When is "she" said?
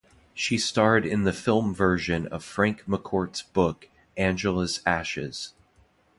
0.33-0.57